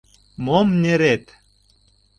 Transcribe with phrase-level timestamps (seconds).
[0.45, 1.25] —Мом нерет?